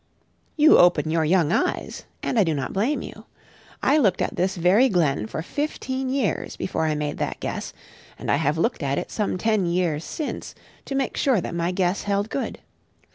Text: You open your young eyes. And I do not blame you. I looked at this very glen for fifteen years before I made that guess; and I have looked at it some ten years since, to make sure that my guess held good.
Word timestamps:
You 0.57 0.79
open 0.79 1.11
your 1.11 1.23
young 1.23 1.51
eyes. 1.51 2.05
And 2.23 2.39
I 2.39 2.43
do 2.43 2.55
not 2.55 2.73
blame 2.73 3.03
you. 3.03 3.25
I 3.83 3.99
looked 3.99 4.19
at 4.19 4.35
this 4.35 4.55
very 4.55 4.89
glen 4.89 5.27
for 5.27 5.43
fifteen 5.43 6.09
years 6.09 6.55
before 6.55 6.85
I 6.85 6.95
made 6.95 7.19
that 7.19 7.39
guess; 7.39 7.71
and 8.17 8.31
I 8.31 8.37
have 8.37 8.57
looked 8.57 8.81
at 8.81 8.97
it 8.97 9.11
some 9.11 9.37
ten 9.37 9.67
years 9.67 10.03
since, 10.03 10.55
to 10.85 10.95
make 10.95 11.17
sure 11.17 11.39
that 11.39 11.53
my 11.53 11.71
guess 11.71 12.01
held 12.01 12.31
good. 12.31 12.57